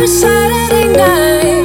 [0.00, 1.59] every Saturday night.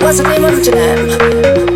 [0.00, 1.73] What's the name of the jam?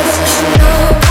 [0.00, 1.09] us know